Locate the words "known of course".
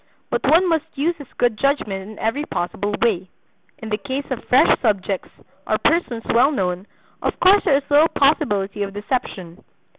6.51-7.63